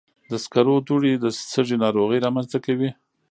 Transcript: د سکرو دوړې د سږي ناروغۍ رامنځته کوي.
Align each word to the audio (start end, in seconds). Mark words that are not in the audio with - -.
د 0.29 0.31
سکرو 0.43 0.75
دوړې 0.87 1.13
د 1.23 1.25
سږي 1.51 1.75
ناروغۍ 1.83 2.17
رامنځته 2.25 2.57
کوي. 2.65 2.89